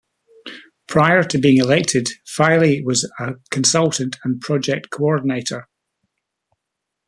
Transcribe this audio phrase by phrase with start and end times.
[0.87, 5.67] Prior to being elected, Faille was a consultant and project coordinator.